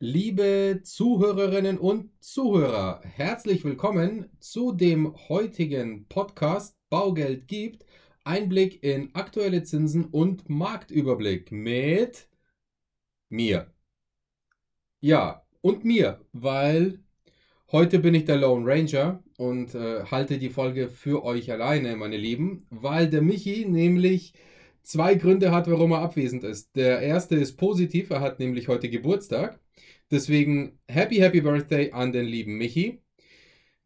[0.00, 7.86] Liebe Zuhörerinnen und Zuhörer, herzlich willkommen zu dem heutigen Podcast Baugeld gibt.
[8.24, 12.28] Einblick in aktuelle Zinsen und Marktüberblick mit
[13.28, 13.72] mir.
[15.00, 16.98] Ja, und mir, weil
[17.70, 22.16] heute bin ich der Lone Ranger und äh, halte die Folge für euch alleine, meine
[22.16, 24.34] Lieben, weil der Michi nämlich
[24.84, 26.76] zwei Gründe hat, warum er abwesend ist.
[26.76, 29.58] Der erste ist positiv, er hat nämlich heute Geburtstag.
[30.10, 33.00] Deswegen Happy Happy Birthday an den lieben Michi.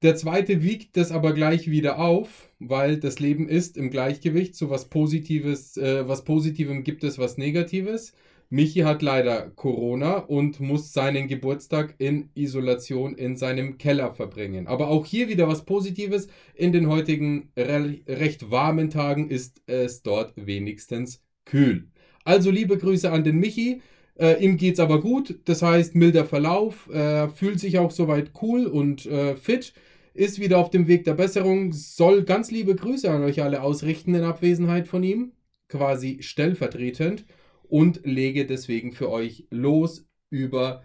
[0.02, 4.54] Der zweite wiegt das aber gleich wieder auf, weil das Leben ist im Gleichgewicht.
[4.54, 8.12] So was Positives, äh, was Positivem gibt es was Negatives.
[8.50, 14.66] Michi hat leider Corona und muss seinen Geburtstag in Isolation in seinem Keller verbringen.
[14.66, 16.28] Aber auch hier wieder was Positives.
[16.54, 21.90] In den heutigen re recht warmen Tagen ist es dort wenigstens kühl.
[22.24, 23.82] Also liebe Grüße an den Michi.
[24.18, 28.66] Äh, ihm geht's aber gut, das heißt milder Verlauf, äh, fühlt sich auch soweit cool
[28.66, 29.72] und äh, fit,
[30.12, 34.16] ist wieder auf dem Weg der Besserung, soll ganz liebe Grüße an euch alle ausrichten
[34.16, 35.30] in Abwesenheit von ihm,
[35.68, 37.26] quasi stellvertretend
[37.68, 40.82] und lege deswegen für euch los über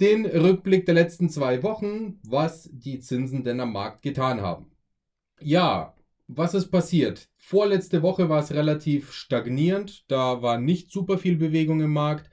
[0.00, 4.72] den Rückblick der letzten zwei Wochen, was die Zinsen denn am Markt getan haben.
[5.40, 5.94] Ja,
[6.28, 7.28] was ist passiert?
[7.36, 12.30] Vorletzte Woche war es relativ stagnierend, da war nicht super viel Bewegung im Markt.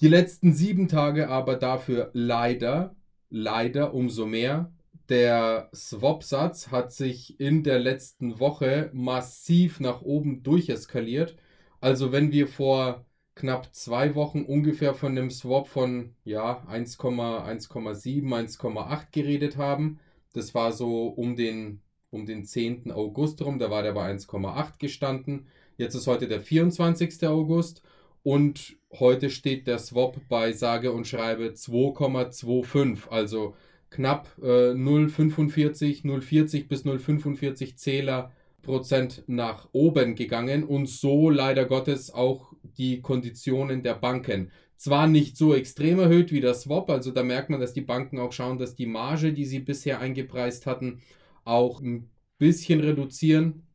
[0.00, 2.96] Die letzten sieben Tage aber dafür leider,
[3.28, 4.72] leider umso mehr.
[5.08, 11.36] Der Swap-Satz hat sich in der letzten Woche massiv nach oben durcheskaliert.
[11.80, 13.06] Also wenn wir vor
[13.40, 19.98] knapp zwei Wochen ungefähr von einem Swap von ja 1,7, 1,8 geredet haben.
[20.34, 21.80] Das war so um den,
[22.10, 22.90] um den 10.
[22.92, 25.46] August rum, da war der bei 1,8 gestanden.
[25.78, 27.26] Jetzt ist heute der 24.
[27.26, 27.82] August
[28.22, 33.54] und heute steht der Swap bei sage und schreibe 2,25, also
[33.88, 42.12] knapp äh, 0,45, 0,40 bis 0,45 Zähler Prozent nach oben gegangen und so leider Gottes
[42.12, 44.50] auch die Konditionen der Banken.
[44.76, 48.18] Zwar nicht so extrem erhöht wie der Swap, also da merkt man, dass die Banken
[48.18, 51.02] auch schauen, dass die Marge, die sie bisher eingepreist hatten,
[51.44, 53.66] auch ein bisschen reduzieren,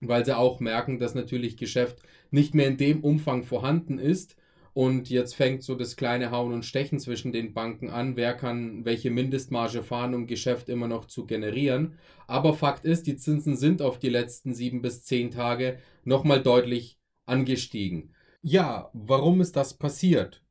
[0.00, 4.36] weil sie auch merken, dass natürlich Geschäft nicht mehr in dem Umfang vorhanden ist.
[4.72, 8.16] Und jetzt fängt so das kleine Hauen und Stechen zwischen den Banken an.
[8.16, 11.94] Wer kann welche Mindestmarge fahren, um Geschäft immer noch zu generieren?
[12.28, 16.98] Aber Fakt ist, die Zinsen sind auf die letzten sieben bis zehn Tage nochmal deutlich
[17.26, 18.14] angestiegen.
[18.42, 20.42] Ja, warum ist das passiert?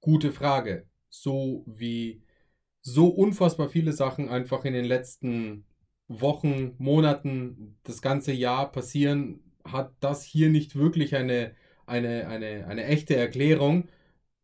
[0.00, 0.86] Gute Frage.
[1.08, 2.22] So wie
[2.82, 5.64] so unfassbar viele Sachen einfach in den letzten
[6.08, 11.54] Wochen, Monaten, das ganze Jahr passieren, hat das hier nicht wirklich eine,
[11.86, 13.88] eine, eine, eine echte Erklärung.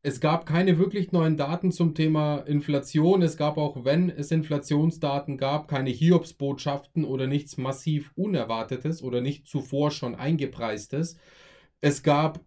[0.03, 3.23] Es gab keine wirklich neuen Daten zum Thema Inflation.
[3.23, 9.49] Es gab auch, wenn es Inflationsdaten gab, keine Hiobsbotschaften oder nichts massiv Unerwartetes oder nicht
[9.49, 11.19] zuvor schon eingepreistes.
[11.81, 12.41] Es gab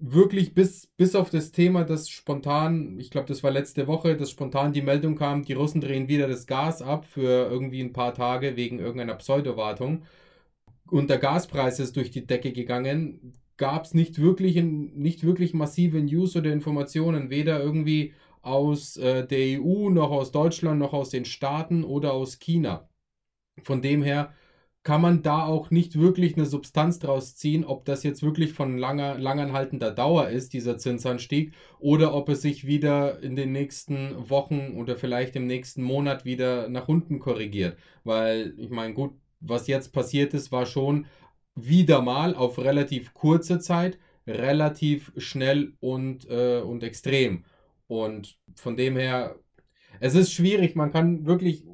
[0.00, 4.30] wirklich bis, bis auf das Thema, das spontan, ich glaube, das war letzte Woche, dass
[4.30, 8.14] spontan die Meldung kam, die Russen drehen wieder das Gas ab für irgendwie ein paar
[8.14, 10.04] Tage wegen irgendeiner Pseudowartung
[10.90, 16.00] und der Gaspreis ist durch die Decke gegangen, gab es nicht wirklich, nicht wirklich massive
[16.00, 21.24] News oder Informationen, weder irgendwie aus äh, der EU, noch aus Deutschland, noch aus den
[21.24, 22.88] Staaten oder aus China.
[23.62, 24.34] Von dem her
[24.82, 28.78] kann man da auch nicht wirklich eine Substanz draus ziehen, ob das jetzt wirklich von
[28.78, 34.74] langer, langanhaltender Dauer ist, dieser Zinsanstieg, oder ob es sich wieder in den nächsten Wochen
[34.76, 37.76] oder vielleicht im nächsten Monat wieder nach unten korrigiert.
[38.04, 41.06] Weil, ich meine, gut, was jetzt passiert ist, war schon
[41.54, 47.44] wieder mal auf relativ kurze Zeit relativ schnell und, äh, und extrem.
[47.86, 49.36] Und von dem her,
[49.98, 51.64] es ist schwierig, man kann wirklich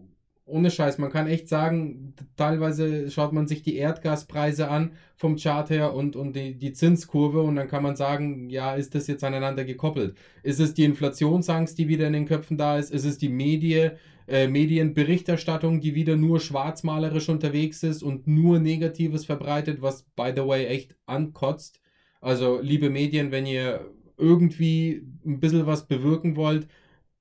[0.47, 5.69] ohne Scheiß, man kann echt sagen, teilweise schaut man sich die Erdgaspreise an vom Chart
[5.71, 9.25] her und, und die, die Zinskurve und dann kann man sagen, ja, ist das jetzt
[9.25, 10.17] aneinander gekoppelt?
[10.45, 12.93] Ist es die Inflationsangst, die wieder in den Köpfen da ist?
[12.93, 13.91] Ist es die Medie,
[14.29, 20.47] äh, Medienberichterstattung, die wieder nur schwarzmalerisch unterwegs ist und nur Negatives verbreitet, was, by the
[20.47, 21.81] way, echt ankotzt?
[22.21, 26.69] Also, liebe Medien, wenn ihr irgendwie ein bisschen was bewirken wollt,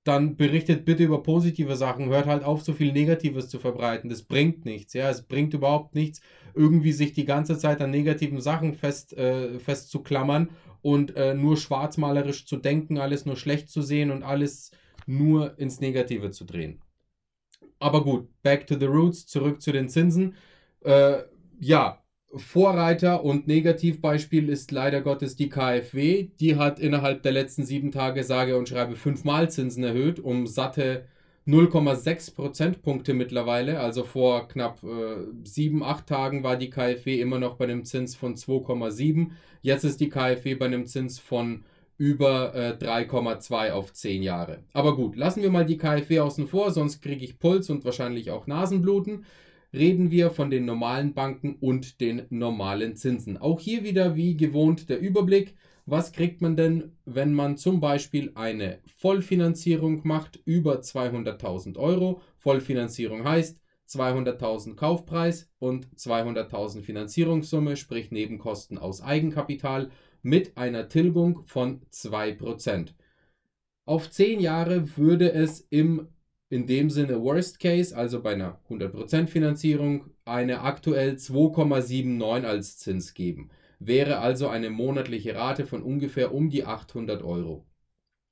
[0.05, 2.09] dann berichtet bitte über positive Sachen.
[2.09, 4.09] Hört halt auf, so viel Negatives zu verbreiten.
[4.09, 4.93] Das bringt nichts.
[4.93, 6.21] Ja, es bringt überhaupt nichts,
[6.53, 10.51] irgendwie sich die ganze Zeit an negativen Sachen fest, äh, festzuklammern
[10.83, 14.69] und äh, nur schwarzmalerisch zu denken, alles nur schlecht zu sehen und alles
[15.07, 16.81] nur ins Negative zu drehen.
[17.79, 20.35] Aber gut, back to the roots, zurück zu den Zinsen.
[20.81, 21.23] Äh,
[21.59, 22.04] ja,
[22.37, 26.27] Vorreiter und Negativbeispiel ist leider Gottes die KfW.
[26.39, 31.05] Die hat innerhalb der letzten sieben Tage sage und schreibe fünfmal Zinsen erhöht, um satte
[31.47, 33.79] 0,6 Prozentpunkte mittlerweile.
[33.79, 38.15] Also vor knapp äh, sieben, acht Tagen war die KfW immer noch bei einem Zins
[38.15, 39.27] von 2,7.
[39.61, 41.63] Jetzt ist die KfW bei einem Zins von
[41.97, 44.59] über äh, 3,2 auf 10 Jahre.
[44.73, 48.31] Aber gut, lassen wir mal die KfW außen vor, sonst kriege ich Puls und wahrscheinlich
[48.31, 49.23] auch Nasenbluten
[49.73, 53.37] reden wir von den normalen Banken und den normalen Zinsen.
[53.37, 55.55] Auch hier wieder wie gewohnt der Überblick.
[55.85, 62.21] Was kriegt man denn, wenn man zum Beispiel eine Vollfinanzierung macht über 200.000 Euro?
[62.37, 69.91] Vollfinanzierung heißt 200.000 Kaufpreis und 200.000 Finanzierungssumme, sprich Nebenkosten aus Eigenkapital
[70.23, 72.93] mit einer Tilgung von 2%.
[73.85, 76.07] Auf 10 Jahre würde es im
[76.49, 83.13] in dem Sinne Worst Case, also bei einer 100% Finanzierung, eine aktuell 2,79 als Zins
[83.13, 83.49] geben.
[83.79, 87.65] Wäre also eine monatliche Rate von ungefähr um die 800 Euro.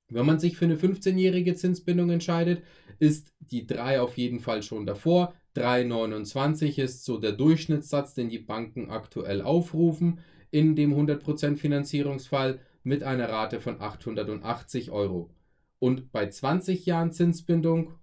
[0.10, 2.64] Wenn man sich für eine 15-jährige Zinsbindung entscheidet,
[3.00, 5.34] ist die 3 auf jeden Fall schon davor.
[5.56, 10.20] 3,29 ist so der Durchschnittssatz, den die Banken aktuell aufrufen
[10.52, 15.32] in dem 100% Finanzierungsfall mit einer Rate von 880 Euro.
[15.80, 17.94] Und bei 20 Jahren Zinsbindung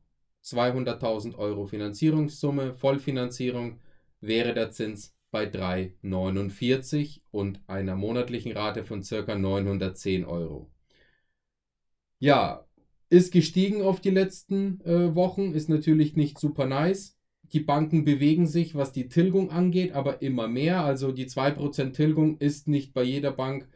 [0.44, 3.78] 200.000 Euro Finanzierungssumme, Vollfinanzierung,
[4.20, 9.34] wäre der Zins bei 3,49 und einer monatlichen Rate von ca.
[9.34, 10.70] 910 Euro.
[12.18, 12.66] Ja,
[13.08, 17.16] ist gestiegen auf die letzten äh, Wochen, ist natürlich nicht super nice.
[17.52, 20.84] Die Banken bewegen sich, was die Tilgung angeht, aber immer mehr.
[20.84, 23.68] Also die 2% Tilgung ist nicht bei jeder Bank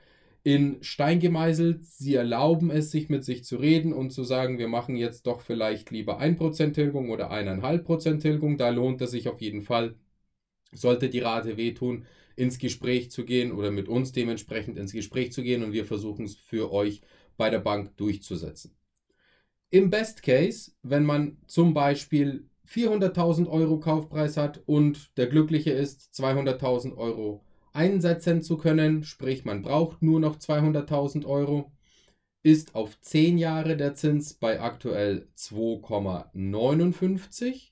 [0.45, 1.85] in Stein gemeißelt.
[1.87, 5.41] Sie erlauben es, sich mit sich zu reden und zu sagen, wir machen jetzt doch
[5.41, 8.59] vielleicht lieber 1% Tilgung oder 1,5% Tilgung.
[8.59, 9.97] Da lohnt es sich auf jeden Fall,
[10.73, 12.05] sollte die Rate wehtun,
[12.37, 16.27] ins Gespräch zu gehen oder mit uns dementsprechend ins Gespräch zu gehen und wir versuchen
[16.27, 17.01] es für euch
[17.37, 18.77] bei der Bank durchzusetzen.
[19.71, 26.13] Im Best Case, wenn man zum Beispiel 400.000 Euro Kaufpreis hat und der Glückliche ist,
[26.15, 27.45] 200.000 Euro
[27.75, 31.71] einsetzen zu können, sprich man braucht nur noch 200.000 Euro,
[32.43, 37.71] ist auf 10 Jahre der Zins bei aktuell 2,59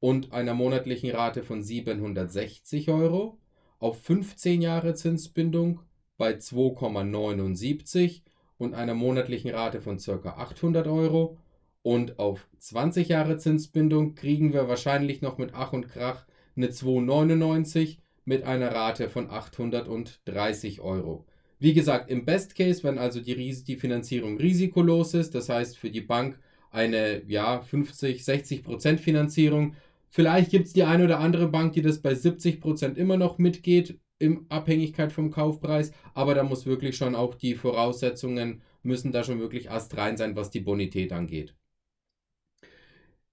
[0.00, 3.38] und einer monatlichen Rate von 760 Euro,
[3.78, 5.80] auf 15 Jahre Zinsbindung
[6.16, 8.22] bei 2,79
[8.58, 10.30] und einer monatlichen Rate von ca.
[10.30, 11.38] 800 Euro.
[11.82, 16.26] Und auf 20 Jahre Zinsbindung kriegen wir wahrscheinlich noch mit Ach und Krach
[16.56, 21.24] eine 2,99 mit einer Rate von 830 Euro.
[21.58, 25.90] Wie gesagt, im Best Case, wenn also die, die Finanzierung risikolos ist, das heißt für
[25.90, 26.38] die Bank
[26.70, 29.74] eine ja, 50, 60 Prozent Finanzierung.
[30.10, 33.38] Vielleicht gibt es die eine oder andere Bank, die das bei 70 Prozent immer noch
[33.38, 39.24] mitgeht, in Abhängigkeit vom Kaufpreis, aber da muss wirklich schon auch die Voraussetzungen, müssen da
[39.24, 41.54] schon wirklich astrein sein, was die Bonität angeht.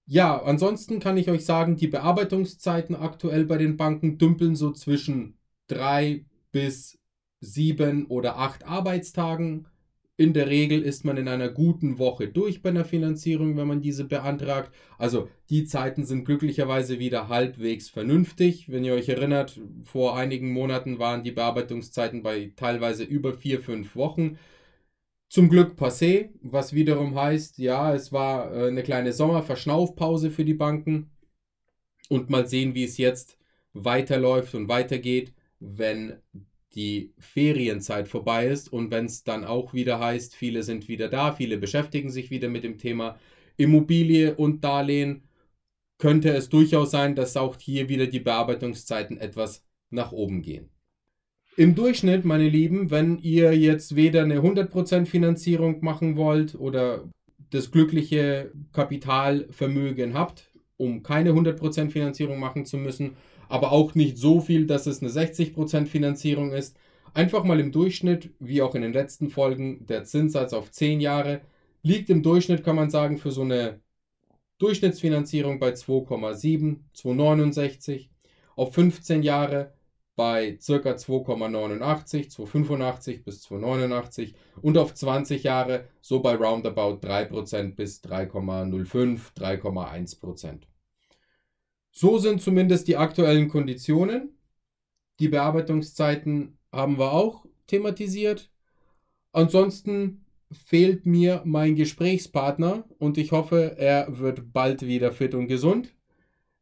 [0.06, 5.38] Ja, ansonsten kann ich euch sagen, die Bearbeitungszeiten aktuell bei den Banken dümpeln so zwischen
[5.66, 6.98] drei bis
[7.40, 9.66] sieben oder acht Arbeitstagen.
[10.16, 13.80] In der Regel ist man in einer guten Woche durch bei einer Finanzierung, wenn man
[13.80, 14.72] diese beantragt.
[14.98, 18.68] Also die Zeiten sind glücklicherweise wieder halbwegs vernünftig.
[18.70, 23.96] Wenn ihr euch erinnert, vor einigen Monaten waren die Bearbeitungszeiten bei teilweise über vier, fünf
[23.96, 24.38] Wochen
[25.34, 30.54] zum Glück passé, was wiederum heißt, ja, es war äh, eine kleine Sommerverschnaufpause für die
[30.54, 31.10] Banken.
[32.08, 33.36] Und mal sehen, wie es jetzt
[33.72, 36.20] weiterläuft und weitergeht, wenn
[36.74, 41.32] die Ferienzeit vorbei ist und wenn es dann auch wieder heißt, viele sind wieder da,
[41.32, 43.18] viele beschäftigen sich wieder mit dem Thema
[43.56, 45.24] Immobilie und Darlehen,
[45.98, 50.73] könnte es durchaus sein, dass auch hier wieder die Bearbeitungszeiten etwas nach oben gehen.
[51.56, 57.04] Im Durchschnitt, meine Lieben, wenn ihr jetzt weder eine 100% Finanzierung machen wollt oder
[57.50, 63.16] das glückliche Kapitalvermögen habt, um keine 100% Finanzierung machen zu müssen,
[63.48, 66.76] aber auch nicht so viel, dass es eine 60% Finanzierung ist,
[67.12, 71.40] einfach mal im Durchschnitt, wie auch in den letzten Folgen, der Zinssatz auf 10 Jahre
[71.82, 73.80] liegt im Durchschnitt, kann man sagen, für so eine
[74.58, 78.08] Durchschnittsfinanzierung bei 2,7, 2,69,
[78.56, 79.72] auf 15 Jahre
[80.16, 80.94] bei ca.
[80.94, 90.60] 2,89, 2,85 bis 2,89 und auf 20 Jahre so bei roundabout 3% bis 3,05, 3,1%.
[91.90, 94.36] So sind zumindest die aktuellen Konditionen.
[95.20, 98.50] Die Bearbeitungszeiten haben wir auch thematisiert.
[99.32, 105.94] Ansonsten fehlt mir mein Gesprächspartner und ich hoffe, er wird bald wieder fit und gesund.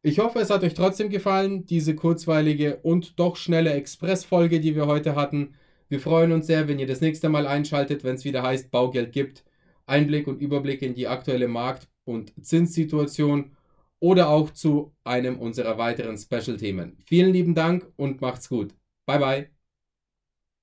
[0.05, 4.85] Ich hoffe, es hat euch trotzdem gefallen, diese kurzweilige und doch schnelle Expressfolge, die wir
[4.85, 5.55] heute hatten.
[5.87, 9.13] Wir freuen uns sehr, wenn ihr das nächste Mal einschaltet, wenn es wieder heißt Baugeld
[9.13, 9.45] gibt.
[9.85, 13.55] Einblick und Überblick in die aktuelle Markt- und Zinssituation
[13.99, 16.97] oder auch zu einem unserer weiteren Special-Themen.
[17.05, 18.75] Vielen lieben Dank und macht's gut.
[19.05, 19.62] Bye bye.